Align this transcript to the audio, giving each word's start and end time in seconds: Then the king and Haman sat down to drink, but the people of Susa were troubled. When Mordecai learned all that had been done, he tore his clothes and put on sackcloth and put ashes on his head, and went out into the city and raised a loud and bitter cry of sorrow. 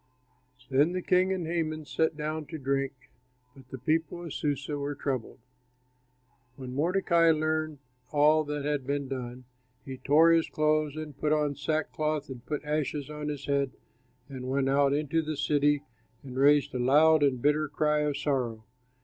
Then 0.71 0.93
the 0.93 1.03
king 1.03 1.31
and 1.31 1.45
Haman 1.45 1.85
sat 1.85 2.17
down 2.17 2.47
to 2.47 2.57
drink, 2.57 3.11
but 3.55 3.69
the 3.69 3.77
people 3.77 4.23
of 4.25 4.33
Susa 4.33 4.75
were 4.75 4.95
troubled. 4.95 5.37
When 6.55 6.73
Mordecai 6.73 7.29
learned 7.29 7.77
all 8.11 8.43
that 8.45 8.65
had 8.65 8.87
been 8.87 9.07
done, 9.07 9.43
he 9.85 9.99
tore 9.99 10.31
his 10.31 10.49
clothes 10.49 10.95
and 10.95 11.15
put 11.19 11.31
on 11.31 11.53
sackcloth 11.55 12.29
and 12.29 12.43
put 12.47 12.65
ashes 12.65 13.11
on 13.11 13.27
his 13.27 13.45
head, 13.45 13.73
and 14.27 14.49
went 14.49 14.69
out 14.69 14.91
into 14.91 15.21
the 15.21 15.37
city 15.37 15.83
and 16.23 16.35
raised 16.35 16.73
a 16.73 16.79
loud 16.79 17.21
and 17.21 17.39
bitter 17.39 17.67
cry 17.69 17.99
of 17.99 18.17
sorrow. 18.17 18.65